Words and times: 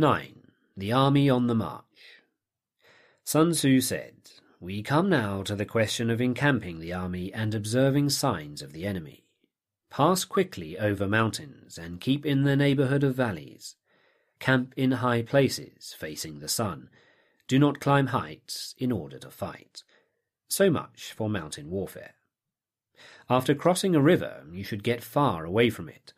9. 0.00 0.32
The 0.76 0.92
Army 0.92 1.28
on 1.28 1.48
the 1.48 1.56
March. 1.56 2.22
Sun 3.24 3.50
Tzu 3.50 3.80
said, 3.80 4.14
We 4.60 4.80
come 4.80 5.08
now 5.08 5.42
to 5.42 5.56
the 5.56 5.64
question 5.64 6.08
of 6.08 6.20
encamping 6.20 6.78
the 6.78 6.92
army 6.92 7.34
and 7.34 7.52
observing 7.52 8.10
signs 8.10 8.62
of 8.62 8.72
the 8.72 8.86
enemy. 8.86 9.24
Pass 9.90 10.24
quickly 10.24 10.78
over 10.78 11.08
mountains 11.08 11.78
and 11.78 12.00
keep 12.00 12.24
in 12.24 12.44
the 12.44 12.54
neighborhood 12.54 13.02
of 13.02 13.16
valleys. 13.16 13.74
Camp 14.38 14.72
in 14.76 14.92
high 14.92 15.22
places, 15.22 15.96
facing 15.98 16.38
the 16.38 16.48
sun. 16.48 16.90
Do 17.48 17.58
not 17.58 17.80
climb 17.80 18.06
heights 18.06 18.76
in 18.78 18.92
order 18.92 19.18
to 19.18 19.32
fight. 19.32 19.82
So 20.46 20.70
much 20.70 21.12
for 21.12 21.28
mountain 21.28 21.70
warfare. 21.70 22.14
After 23.28 23.52
crossing 23.52 23.96
a 23.96 24.00
river, 24.00 24.44
you 24.52 24.62
should 24.62 24.84
get 24.84 25.02
far 25.02 25.44
away 25.44 25.70
from 25.70 25.88
it. 25.88 26.12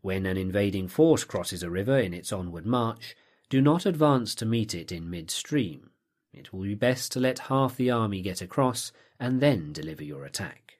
When 0.00 0.24
an 0.24 0.38
invading 0.38 0.88
force 0.88 1.24
crosses 1.24 1.62
a 1.62 1.68
river 1.68 1.98
in 1.98 2.14
its 2.14 2.32
onward 2.32 2.64
march, 2.64 3.14
do 3.48 3.60
not 3.60 3.86
advance 3.86 4.34
to 4.34 4.46
meet 4.46 4.74
it 4.74 4.90
in 4.90 5.08
midstream. 5.08 5.90
It 6.32 6.52
will 6.52 6.62
be 6.62 6.74
best 6.74 7.12
to 7.12 7.20
let 7.20 7.38
half 7.38 7.76
the 7.76 7.90
army 7.90 8.20
get 8.20 8.42
across 8.42 8.92
and 9.20 9.40
then 9.40 9.72
deliver 9.72 10.04
your 10.04 10.24
attack. 10.24 10.78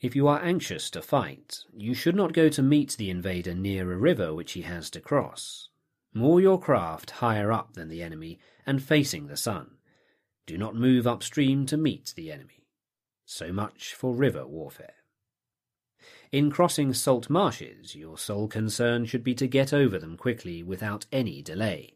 If 0.00 0.16
you 0.16 0.28
are 0.28 0.42
anxious 0.42 0.90
to 0.90 1.02
fight, 1.02 1.64
you 1.74 1.94
should 1.94 2.16
not 2.16 2.32
go 2.32 2.48
to 2.48 2.62
meet 2.62 2.96
the 2.96 3.10
invader 3.10 3.54
near 3.54 3.92
a 3.92 3.96
river 3.96 4.34
which 4.34 4.52
he 4.52 4.62
has 4.62 4.90
to 4.90 5.00
cross. 5.00 5.68
Moor 6.12 6.40
your 6.40 6.60
craft 6.60 7.12
higher 7.12 7.52
up 7.52 7.74
than 7.74 7.88
the 7.88 8.02
enemy 8.02 8.38
and 8.66 8.82
facing 8.82 9.26
the 9.26 9.36
sun. 9.36 9.76
Do 10.46 10.58
not 10.58 10.74
move 10.74 11.06
upstream 11.06 11.66
to 11.66 11.76
meet 11.76 12.12
the 12.16 12.32
enemy. 12.32 12.66
So 13.24 13.52
much 13.52 13.94
for 13.94 14.14
river 14.14 14.46
warfare. 14.46 14.95
In 16.32 16.50
crossing 16.50 16.92
salt 16.92 17.30
marshes, 17.30 17.94
your 17.94 18.18
sole 18.18 18.48
concern 18.48 19.04
should 19.04 19.22
be 19.22 19.34
to 19.36 19.46
get 19.46 19.72
over 19.72 19.98
them 19.98 20.16
quickly 20.16 20.62
without 20.62 21.06
any 21.12 21.40
delay. 21.40 21.94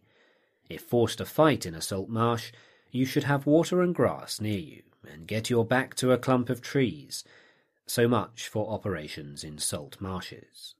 If 0.68 0.82
forced 0.82 1.18
to 1.18 1.24
fight 1.24 1.66
in 1.66 1.74
a 1.74 1.80
salt 1.80 2.08
marsh, 2.08 2.52
you 2.92 3.04
should 3.04 3.24
have 3.24 3.46
water 3.46 3.82
and 3.82 3.92
grass 3.94 4.40
near 4.40 4.58
you, 4.58 4.82
and 5.10 5.26
get 5.26 5.50
your 5.50 5.64
back 5.64 5.96
to 5.96 6.12
a 6.12 6.18
clump 6.18 6.48
of 6.48 6.62
trees. 6.62 7.24
So 7.86 8.06
much 8.06 8.48
for 8.48 8.70
operations 8.70 9.42
in 9.42 9.58
salt 9.58 10.00
marshes. 10.00 10.76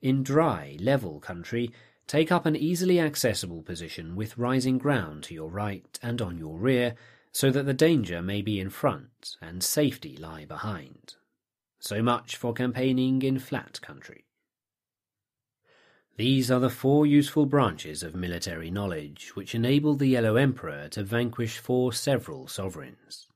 In 0.00 0.22
dry, 0.22 0.76
level 0.78 1.18
country, 1.18 1.72
take 2.06 2.30
up 2.30 2.46
an 2.46 2.54
easily 2.54 3.00
accessible 3.00 3.62
position 3.62 4.14
with 4.14 4.38
rising 4.38 4.78
ground 4.78 5.24
to 5.24 5.34
your 5.34 5.50
right 5.50 5.98
and 6.00 6.22
on 6.22 6.38
your 6.38 6.58
rear, 6.58 6.94
so 7.32 7.50
that 7.50 7.66
the 7.66 7.74
danger 7.74 8.22
may 8.22 8.40
be 8.40 8.60
in 8.60 8.70
front 8.70 9.36
and 9.42 9.64
safety 9.64 10.16
lie 10.16 10.44
behind. 10.44 11.16
So 11.86 12.02
much 12.02 12.34
for 12.34 12.52
campaigning 12.52 13.22
in 13.22 13.38
flat 13.38 13.80
country. 13.80 14.24
These 16.16 16.50
are 16.50 16.58
the 16.58 16.68
four 16.68 17.06
useful 17.06 17.46
branches 17.46 18.02
of 18.02 18.16
military 18.16 18.72
knowledge 18.72 19.36
which 19.36 19.54
enabled 19.54 20.00
the 20.00 20.08
Yellow 20.08 20.34
Emperor 20.34 20.88
to 20.88 21.04
vanquish 21.04 21.58
four 21.58 21.92
several 21.92 22.48
sovereigns. 22.48 23.28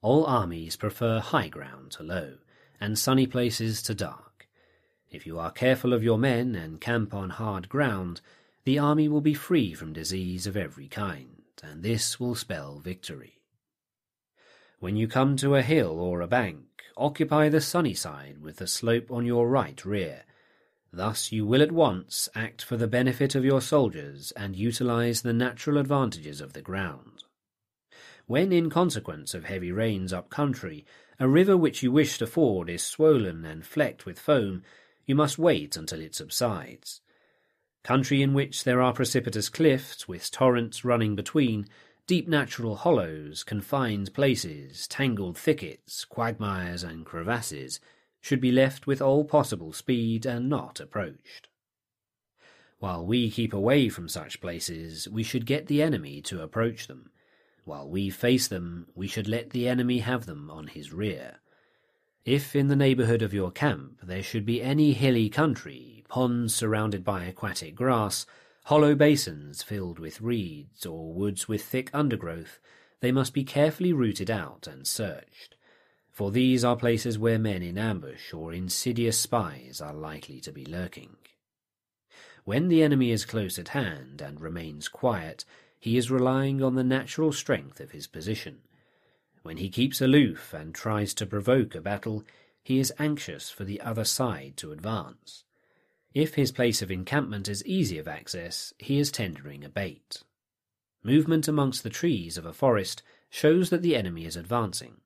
All 0.00 0.26
armies 0.26 0.74
prefer 0.74 1.20
high 1.20 1.46
ground 1.46 1.92
to 1.92 2.02
low, 2.02 2.38
and 2.80 2.98
sunny 2.98 3.28
places 3.28 3.80
to 3.84 3.94
dark. 3.94 4.48
If 5.08 5.24
you 5.24 5.38
are 5.38 5.52
careful 5.52 5.92
of 5.92 6.02
your 6.02 6.18
men 6.18 6.56
and 6.56 6.80
camp 6.80 7.14
on 7.14 7.30
hard 7.30 7.68
ground, 7.68 8.22
the 8.64 8.80
army 8.80 9.06
will 9.06 9.20
be 9.20 9.34
free 9.34 9.72
from 9.72 9.92
disease 9.92 10.48
of 10.48 10.56
every 10.56 10.88
kind 10.88 11.44
and 11.62 11.84
this 11.84 12.18
will 12.18 12.34
spell 12.34 12.80
victory. 12.80 13.38
When 14.80 14.96
you 14.96 15.06
come 15.06 15.36
to 15.36 15.54
a 15.54 15.62
hill 15.62 16.00
or 16.00 16.22
a 16.22 16.26
bank, 16.26 16.71
occupy 16.96 17.48
the 17.48 17.60
sunny 17.60 17.94
side 17.94 18.38
with 18.38 18.56
the 18.56 18.66
slope 18.66 19.10
on 19.10 19.26
your 19.26 19.48
right 19.48 19.84
rear. 19.84 20.24
Thus 20.92 21.32
you 21.32 21.46
will 21.46 21.62
at 21.62 21.72
once 21.72 22.28
act 22.34 22.62
for 22.62 22.76
the 22.76 22.86
benefit 22.86 23.34
of 23.34 23.44
your 23.44 23.60
soldiers 23.60 24.32
and 24.32 24.54
utilize 24.54 25.22
the 25.22 25.32
natural 25.32 25.78
advantages 25.78 26.40
of 26.40 26.52
the 26.52 26.62
ground. 26.62 27.24
When, 28.26 28.52
in 28.52 28.70
consequence 28.70 29.34
of 29.34 29.44
heavy 29.44 29.72
rains 29.72 30.12
up 30.12 30.30
country, 30.30 30.84
a 31.18 31.28
river 31.28 31.56
which 31.56 31.82
you 31.82 31.90
wish 31.90 32.18
to 32.18 32.26
ford 32.26 32.68
is 32.68 32.82
swollen 32.82 33.44
and 33.44 33.64
flecked 33.64 34.06
with 34.06 34.18
foam, 34.18 34.62
you 35.06 35.14
must 35.14 35.38
wait 35.38 35.76
until 35.76 36.00
it 36.00 36.14
subsides. 36.14 37.00
Country 37.82 38.22
in 38.22 38.32
which 38.32 38.64
there 38.64 38.80
are 38.80 38.92
precipitous 38.92 39.48
cliffs 39.48 40.06
with 40.06 40.30
torrents 40.30 40.84
running 40.84 41.16
between, 41.16 41.66
deep 42.12 42.28
natural 42.28 42.76
hollows, 42.76 43.42
confined 43.42 44.12
places, 44.12 44.86
tangled 44.86 45.34
thickets, 45.34 46.04
quagmires, 46.04 46.82
and 46.82 47.06
crevasses, 47.06 47.80
should 48.20 48.38
be 48.38 48.52
left 48.52 48.86
with 48.86 49.00
all 49.00 49.24
possible 49.24 49.72
speed 49.72 50.26
and 50.26 50.46
not 50.46 50.78
approached. 50.78 51.48
While 52.80 53.06
we 53.06 53.30
keep 53.30 53.54
away 53.54 53.88
from 53.88 54.10
such 54.10 54.42
places, 54.42 55.08
we 55.08 55.22
should 55.22 55.46
get 55.46 55.68
the 55.68 55.80
enemy 55.80 56.20
to 56.24 56.42
approach 56.42 56.86
them. 56.86 57.10
While 57.64 57.88
we 57.88 58.10
face 58.10 58.46
them, 58.46 58.88
we 58.94 59.06
should 59.06 59.26
let 59.26 59.48
the 59.48 59.66
enemy 59.66 60.00
have 60.00 60.26
them 60.26 60.50
on 60.50 60.66
his 60.66 60.92
rear. 60.92 61.40
If 62.26 62.54
in 62.54 62.68
the 62.68 62.76
neighbourhood 62.76 63.22
of 63.22 63.32
your 63.32 63.50
camp 63.50 64.00
there 64.02 64.22
should 64.22 64.44
be 64.44 64.60
any 64.60 64.92
hilly 64.92 65.30
country, 65.30 66.04
ponds 66.10 66.54
surrounded 66.54 67.04
by 67.04 67.24
aquatic 67.24 67.74
grass, 67.74 68.26
hollow 68.64 68.94
basins 68.94 69.62
filled 69.62 69.98
with 69.98 70.20
reeds, 70.20 70.86
or 70.86 71.12
woods 71.12 71.48
with 71.48 71.64
thick 71.64 71.90
undergrowth, 71.92 72.58
they 73.00 73.12
must 73.12 73.34
be 73.34 73.44
carefully 73.44 73.92
rooted 73.92 74.30
out 74.30 74.66
and 74.66 74.86
searched, 74.86 75.56
for 76.10 76.30
these 76.30 76.64
are 76.64 76.76
places 76.76 77.18
where 77.18 77.38
men 77.38 77.62
in 77.62 77.78
ambush 77.78 78.32
or 78.32 78.52
insidious 78.52 79.18
spies 79.18 79.80
are 79.80 79.94
likely 79.94 80.40
to 80.40 80.52
be 80.52 80.64
lurking. 80.64 81.16
When 82.44 82.68
the 82.68 82.82
enemy 82.82 83.10
is 83.10 83.24
close 83.24 83.58
at 83.58 83.68
hand 83.68 84.20
and 84.20 84.40
remains 84.40 84.88
quiet, 84.88 85.44
he 85.78 85.96
is 85.96 86.10
relying 86.10 86.62
on 86.62 86.74
the 86.74 86.84
natural 86.84 87.32
strength 87.32 87.80
of 87.80 87.90
his 87.90 88.06
position, 88.06 88.60
when 89.42 89.56
he 89.56 89.68
keeps 89.68 90.00
aloof 90.00 90.54
and 90.54 90.72
tries 90.72 91.12
to 91.14 91.26
provoke 91.26 91.74
a 91.74 91.80
battle, 91.80 92.24
he 92.62 92.78
is 92.78 92.92
anxious 92.98 93.50
for 93.50 93.64
the 93.64 93.80
other 93.80 94.04
side 94.04 94.56
to 94.58 94.70
advance. 94.70 95.42
If 96.14 96.34
his 96.34 96.52
place 96.52 96.82
of 96.82 96.90
encampment 96.90 97.48
is 97.48 97.64
easy 97.64 97.98
of 97.98 98.06
access, 98.06 98.74
he 98.78 98.98
is 98.98 99.10
tendering 99.10 99.64
a 99.64 99.68
bait. 99.68 100.22
Movement 101.02 101.48
amongst 101.48 101.82
the 101.82 101.90
trees 101.90 102.36
of 102.36 102.44
a 102.44 102.52
forest 102.52 103.02
shows 103.30 103.70
that 103.70 103.82
the 103.82 103.96
enemy 103.96 104.26
is 104.26 104.36
advancing. 104.36 104.98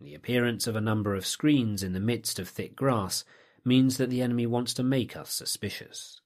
The 0.00 0.14
appearance 0.14 0.66
of 0.66 0.76
a 0.76 0.80
number 0.80 1.14
of 1.14 1.26
screens 1.26 1.82
in 1.82 1.92
the 1.92 2.00
midst 2.00 2.38
of 2.38 2.48
thick 2.48 2.76
grass 2.76 3.24
means 3.64 3.96
that 3.96 4.08
the 4.08 4.22
enemy 4.22 4.46
wants 4.46 4.72
to 4.74 4.82
make 4.82 5.16
us 5.16 5.32
suspicious. 5.32 6.20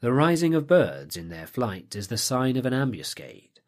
The 0.00 0.12
rising 0.12 0.54
of 0.54 0.66
birds 0.66 1.16
in 1.16 1.28
their 1.28 1.46
flight 1.46 1.94
is 1.94 2.08
the 2.08 2.18
sign 2.18 2.56
of 2.56 2.66
an 2.66 2.72
ambuscade. 2.72 3.60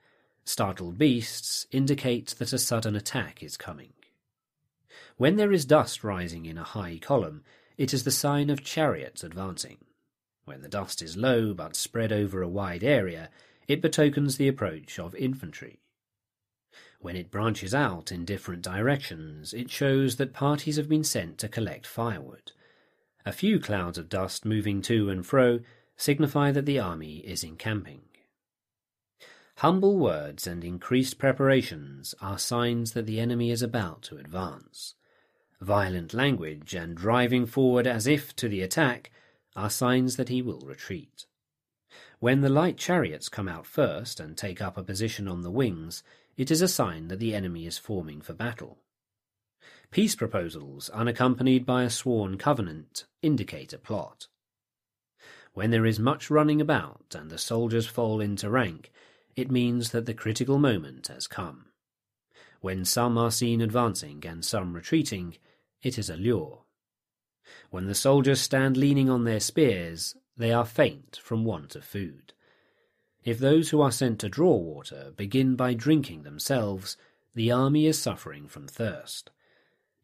Startled 0.44 0.98
beasts 0.98 1.66
indicate 1.70 2.28
that 2.38 2.52
a 2.52 2.58
sudden 2.58 2.96
attack 2.96 3.42
is 3.42 3.56
coming. 3.56 3.92
When 5.16 5.36
there 5.36 5.52
is 5.52 5.64
dust 5.64 6.04
rising 6.04 6.46
in 6.46 6.58
a 6.58 6.64
high 6.64 6.98
column, 7.00 7.44
it 7.76 7.92
is 7.92 8.04
the 8.04 8.10
sign 8.10 8.50
of 8.50 8.64
chariots 8.64 9.24
advancing. 9.24 9.78
When 10.44 10.62
the 10.62 10.68
dust 10.68 11.02
is 11.02 11.16
low 11.16 11.54
but 11.54 11.76
spread 11.76 12.12
over 12.12 12.42
a 12.42 12.48
wide 12.48 12.84
area, 12.84 13.30
it 13.66 13.80
betokens 13.80 14.36
the 14.36 14.48
approach 14.48 14.98
of 14.98 15.14
infantry. 15.14 15.80
When 17.00 17.16
it 17.16 17.30
branches 17.30 17.74
out 17.74 18.12
in 18.12 18.24
different 18.24 18.62
directions, 18.62 19.52
it 19.52 19.70
shows 19.70 20.16
that 20.16 20.32
parties 20.32 20.76
have 20.76 20.88
been 20.88 21.04
sent 21.04 21.38
to 21.38 21.48
collect 21.48 21.86
firewood. 21.86 22.52
A 23.26 23.32
few 23.32 23.58
clouds 23.58 23.98
of 23.98 24.08
dust 24.08 24.44
moving 24.44 24.82
to 24.82 25.10
and 25.10 25.24
fro 25.24 25.60
signify 25.96 26.50
that 26.52 26.66
the 26.66 26.78
army 26.78 27.18
is 27.18 27.44
encamping. 27.44 28.02
Humble 29.58 29.96
words 29.98 30.46
and 30.46 30.64
increased 30.64 31.18
preparations 31.18 32.14
are 32.20 32.38
signs 32.38 32.92
that 32.92 33.06
the 33.06 33.20
enemy 33.20 33.50
is 33.50 33.62
about 33.62 34.02
to 34.02 34.16
advance. 34.16 34.94
Violent 35.60 36.12
language 36.12 36.74
and 36.74 36.96
driving 36.96 37.46
forward 37.46 37.86
as 37.86 38.06
if 38.06 38.34
to 38.36 38.48
the 38.48 38.60
attack 38.60 39.10
are 39.56 39.70
signs 39.70 40.16
that 40.16 40.28
he 40.28 40.42
will 40.42 40.60
retreat. 40.60 41.26
When 42.18 42.40
the 42.40 42.48
light 42.48 42.76
chariots 42.76 43.28
come 43.28 43.48
out 43.48 43.66
first 43.66 44.18
and 44.20 44.36
take 44.36 44.60
up 44.60 44.76
a 44.76 44.82
position 44.82 45.28
on 45.28 45.42
the 45.42 45.50
wings, 45.50 46.02
it 46.36 46.50
is 46.50 46.62
a 46.62 46.68
sign 46.68 47.08
that 47.08 47.18
the 47.18 47.34
enemy 47.34 47.66
is 47.66 47.78
forming 47.78 48.20
for 48.20 48.32
battle. 48.32 48.78
Peace 49.90 50.16
proposals, 50.16 50.90
unaccompanied 50.90 51.64
by 51.64 51.84
a 51.84 51.90
sworn 51.90 52.36
covenant, 52.36 53.04
indicate 53.22 53.72
a 53.72 53.78
plot. 53.78 54.26
When 55.52 55.70
there 55.70 55.86
is 55.86 56.00
much 56.00 56.30
running 56.30 56.60
about 56.60 57.14
and 57.16 57.30
the 57.30 57.38
soldiers 57.38 57.86
fall 57.86 58.20
into 58.20 58.50
rank, 58.50 58.90
it 59.36 59.50
means 59.50 59.90
that 59.90 60.04
the 60.04 60.14
critical 60.14 60.58
moment 60.58 61.06
has 61.08 61.26
come. 61.26 61.66
When 62.60 62.84
some 62.84 63.16
are 63.16 63.30
seen 63.30 63.60
advancing 63.60 64.24
and 64.26 64.44
some 64.44 64.72
retreating, 64.72 65.36
it 65.84 65.98
is 65.98 66.10
a 66.10 66.16
lure. 66.16 66.62
When 67.70 67.86
the 67.86 67.94
soldiers 67.94 68.40
stand 68.40 68.76
leaning 68.76 69.10
on 69.10 69.24
their 69.24 69.38
spears, 69.38 70.16
they 70.36 70.50
are 70.50 70.64
faint 70.64 71.20
from 71.22 71.44
want 71.44 71.76
of 71.76 71.84
food. 71.84 72.32
If 73.22 73.38
those 73.38 73.70
who 73.70 73.80
are 73.80 73.92
sent 73.92 74.18
to 74.20 74.28
draw 74.28 74.56
water 74.56 75.12
begin 75.16 75.54
by 75.54 75.74
drinking 75.74 76.22
themselves, 76.22 76.96
the 77.34 77.52
army 77.52 77.86
is 77.86 78.00
suffering 78.00 78.48
from 78.48 78.66
thirst. 78.66 79.30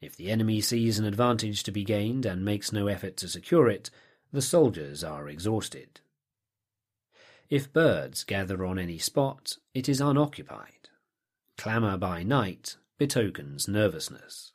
If 0.01 0.17
the 0.17 0.31
enemy 0.31 0.61
sees 0.61 0.99
an 0.99 1.05
advantage 1.05 1.63
to 1.65 1.73
be 1.73 1.85
gained 1.85 2.25
and 2.25 2.45
makes 2.45 2.73
no 2.73 2.87
effort 2.87 3.17
to 3.19 3.29
secure 3.29 3.69
it, 3.69 3.91
the 4.33 4.43
soldiers 4.43 5.03
are 5.03 5.29
exhausted. 5.29 6.01
If 7.49 7.73
birds 7.73 8.25
gather 8.25 8.65
on 8.65 8.79
any 8.79 8.99
spot, 8.99 9.57
it 9.75 9.89
is 9.89 10.01
unoccupied. 10.01 10.89
Clamour 11.59 11.97
by 11.97 12.23
night 12.23 12.77
betokens 12.97 13.67
nervousness. 13.67 14.53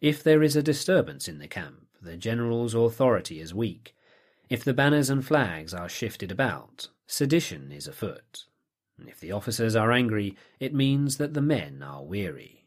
If 0.00 0.22
there 0.22 0.42
is 0.42 0.56
a 0.56 0.62
disturbance 0.62 1.28
in 1.28 1.38
the 1.38 1.48
camp, 1.48 1.86
the 2.00 2.16
general's 2.16 2.74
authority 2.74 3.40
is 3.40 3.54
weak. 3.54 3.94
If 4.48 4.64
the 4.64 4.74
banners 4.74 5.10
and 5.10 5.24
flags 5.24 5.72
are 5.74 5.88
shifted 5.88 6.32
about, 6.32 6.88
sedition 7.06 7.70
is 7.70 7.86
afoot. 7.86 8.46
If 9.06 9.20
the 9.20 9.32
officers 9.32 9.76
are 9.76 9.92
angry, 9.92 10.36
it 10.58 10.74
means 10.74 11.16
that 11.16 11.34
the 11.34 11.42
men 11.42 11.82
are 11.82 12.02
weary. 12.02 12.66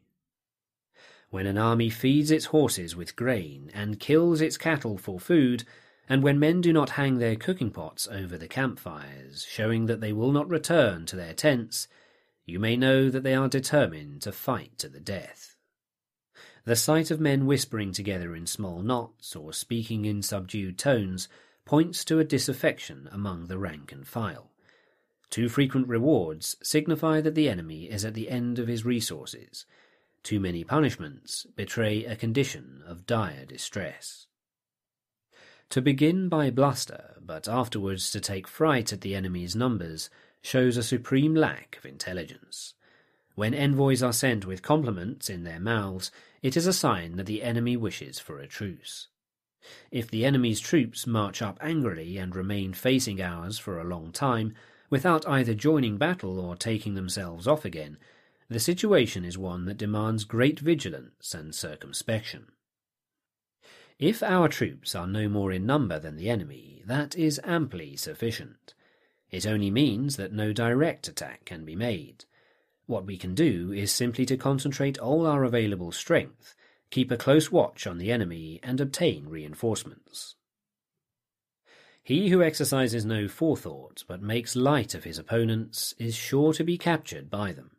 When 1.30 1.48
an 1.48 1.57
army 1.57 1.89
feeds 1.89 2.31
its 2.31 2.45
horses 2.45 2.95
with 2.95 3.15
grain 3.15 3.71
and 3.74 4.00
kills 4.00 4.39
its 4.39 4.57
cattle 4.57 4.98
for 4.98 5.19
food, 5.19 5.63
and 6.07 6.21
when 6.21 6.39
men 6.39 6.62
do 6.62 6.71
not 6.71 6.92
hang 6.92 7.18
their 7.18 7.36
cooking 7.36 7.71
pots 7.71 8.07
over 8.07 8.38
the 8.38 8.48
campfires, 8.48 9.45
showing 9.50 9.88
that 9.88 10.00
they 10.00 10.13
will 10.13 10.31
not 10.31 10.50
return 10.50 11.06
to 11.07 11.15
their 11.15 11.33
tents, 11.33 11.88
you 12.45 12.60
may 12.60 12.75
know 12.75 13.10
that 13.10 13.24
they 13.24 13.33
are 13.33 13.48
determined 13.48 14.21
to 14.21 14.31
fight 14.31 14.77
to 14.77 14.89
the 14.89 15.00
death. 15.00 15.52
The 16.65 16.75
sight 16.77 17.12
of 17.12 17.19
men 17.19 17.45
whispering 17.45 17.92
together 17.92 18.33
in 18.36 18.45
small 18.45 18.81
knots 18.81 19.36
or 19.36 19.51
speaking 19.51 20.06
in 20.06 20.21
subdued 20.21 20.77
tones 20.77 21.27
points 21.65 22.06
to 22.06 22.19
a 22.19 22.24
disaffection 22.24 23.10
among 23.12 23.48
the 23.48 23.57
rank 23.57 23.92
and 23.92 24.07
file. 24.07 24.50
Too 25.30 25.50
frequent 25.50 25.88
rewards 25.88 26.56
signify 26.63 27.19
that 27.19 27.36
the 27.36 27.50
enemy 27.50 27.89
is 27.89 28.06
at 28.06 28.13
the 28.13 28.30
end 28.30 28.60
of 28.60 28.68
his 28.68 28.86
resources. 28.86 29.65
Too 30.21 30.39
many 30.39 30.63
punishments 30.63 31.45
betray 31.56 32.06
a 32.06 32.15
condition 32.15 32.81
of 32.86 33.06
dire 33.06 33.45
distress. 33.45 34.27
To 35.71 35.81
begin 35.81 36.30
by 36.30 36.50
bluster, 36.50 37.15
but 37.19 37.48
afterwards 37.48 38.10
to 38.12 38.21
take 38.21 38.48
fright 38.48 38.94
at 38.94 39.01
the 39.01 39.15
enemy's 39.15 39.56
numbers, 39.56 40.10
shows 40.42 40.77
a 40.77 40.83
supreme 40.83 41.36
lack 41.36 41.77
of 41.77 41.86
intelligence. 41.86 42.74
When 43.36 43.54
envoys 43.54 44.04
are 44.04 44.13
sent 44.13 44.45
with 44.45 44.62
compliments 44.62 45.30
in 45.30 45.44
their 45.44 45.60
mouths, 45.60 46.12
it 46.44 46.57
is 46.57 46.68
a 46.68 46.74
sign 46.74 47.16
that 47.16 47.25
the 47.25 47.42
enemy 47.42 47.75
wishes 47.75 48.19
for 48.19 48.38
a 48.38 48.45
truce. 48.45 49.07
If 49.90 50.12
the 50.12 50.25
enemy's 50.25 50.60
troops 50.60 51.07
march 51.07 51.42
up 51.42 51.57
angrily 51.62 52.18
and 52.18 52.36
remain 52.36 52.74
facing 52.74 53.22
ours 53.22 53.57
for 53.57 53.80
a 53.80 53.86
long 53.86 54.12
time, 54.12 54.54
without 54.90 55.25
either 55.28 55.54
joining 55.54 55.98
battle 55.98 56.40
or 56.40 56.57
taking 56.57 56.95
themselves 56.95 57.48
off 57.48 57.63
again, 57.63 57.98
the 58.50 58.60
situation 58.60 59.24
is 59.24 59.38
one 59.38 59.63
that 59.66 59.78
demands 59.78 60.25
great 60.25 60.60
vigilance 60.60 61.34
and 61.34 61.56
circumspection. 61.56 62.48
If 63.98 64.22
our 64.22 64.50
troops 64.50 64.96
are 64.96 65.07
no 65.07 65.30
more 65.30 65.54
in 65.54 65.66
number 65.66 65.98
than 65.98 66.18
the 66.18 66.30
enemy, 66.30 66.84
that 66.86 67.16
is 67.16 67.39
amply 67.46 67.96
sufficient. 67.96 68.74
It 69.31 69.48
only 69.48 69.72
means 69.72 70.18
that 70.18 70.34
no 70.34 70.51
direct 70.51 71.07
attack 71.07 71.46
can 71.46 71.63
be 71.63 71.75
made. 71.75 72.25
What 72.85 73.06
we 73.06 73.18
can 73.18 73.33
do 73.33 73.71
is 73.71 73.91
simply 73.91 74.25
to 74.25 74.38
concentrate 74.38 75.00
all 75.00 75.25
our 75.25 75.44
available 75.44 75.91
strength, 75.91 76.56
keep 76.89 77.12
a 77.12 77.18
close 77.18 77.51
watch 77.51 77.88
on 77.88 77.97
the 77.97 78.12
enemy, 78.12 78.59
and 78.62 78.81
obtain 78.81 79.27
reinforcements. 79.30 80.35
He 82.03 82.30
who 82.30 82.44
exercises 82.44 83.06
no 83.06 83.30
forethought, 83.30 84.03
but 84.07 84.21
makes 84.21 84.57
light 84.57 84.94
of 84.94 85.06
his 85.06 85.18
opponents, 85.18 85.95
is 85.97 86.15
sure 86.15 86.51
to 86.51 86.63
be 86.63 86.77
captured 86.77 87.30
by 87.30 87.53
them. 87.53 87.71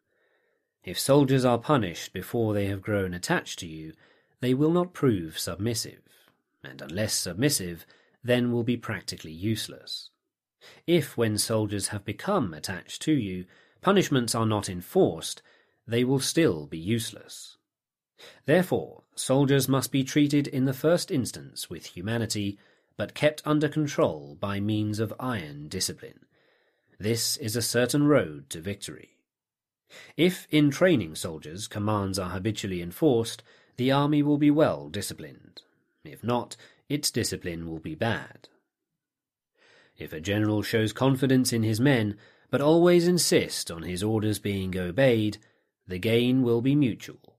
If 0.82 0.98
soldiers 0.98 1.44
are 1.44 1.58
punished 1.58 2.14
before 2.14 2.54
they 2.54 2.66
have 2.66 2.80
grown 2.80 3.12
attached 3.12 3.58
to 3.58 3.66
you, 3.66 3.92
they 4.40 4.54
will 4.54 4.72
not 4.72 4.94
prove 4.94 5.38
submissive, 5.38 6.02
and 6.62 6.80
unless 6.80 7.12
submissive, 7.14 7.84
then 8.22 8.50
will 8.50 8.64
be 8.64 8.78
practically 8.78 9.32
useless. 9.32 10.10
If, 10.86 11.18
when 11.18 11.36
soldiers 11.36 11.88
have 11.88 12.06
become 12.06 12.54
attached 12.54 13.02
to 13.02 13.12
you, 13.12 13.44
punishments 13.84 14.34
are 14.34 14.46
not 14.46 14.70
enforced, 14.70 15.42
they 15.86 16.04
will 16.04 16.18
still 16.18 16.66
be 16.66 16.78
useless. 16.78 17.58
Therefore, 18.46 19.02
soldiers 19.14 19.68
must 19.68 19.92
be 19.92 20.02
treated 20.02 20.46
in 20.46 20.64
the 20.64 20.72
first 20.72 21.10
instance 21.10 21.68
with 21.68 21.84
humanity, 21.84 22.58
but 22.96 23.12
kept 23.12 23.42
under 23.44 23.68
control 23.68 24.38
by 24.40 24.58
means 24.58 25.00
of 25.00 25.12
iron 25.20 25.68
discipline. 25.68 26.20
This 26.98 27.36
is 27.36 27.56
a 27.56 27.60
certain 27.60 28.06
road 28.06 28.48
to 28.50 28.60
victory. 28.62 29.18
If 30.16 30.48
in 30.50 30.70
training 30.70 31.16
soldiers 31.16 31.68
commands 31.68 32.18
are 32.18 32.30
habitually 32.30 32.80
enforced, 32.80 33.42
the 33.76 33.92
army 33.92 34.22
will 34.22 34.38
be 34.38 34.50
well 34.50 34.88
disciplined. 34.88 35.60
If 36.04 36.24
not, 36.24 36.56
its 36.88 37.10
discipline 37.10 37.68
will 37.68 37.80
be 37.80 37.94
bad. 37.94 38.48
If 39.98 40.14
a 40.14 40.20
general 40.20 40.62
shows 40.62 40.94
confidence 40.94 41.52
in 41.52 41.64
his 41.64 41.80
men, 41.80 42.16
but 42.54 42.60
always 42.60 43.08
insist 43.08 43.68
on 43.68 43.82
his 43.82 44.00
orders 44.00 44.38
being 44.38 44.78
obeyed, 44.78 45.38
the 45.88 45.98
gain 45.98 46.40
will 46.44 46.60
be 46.60 46.76
mutual. 46.76 47.33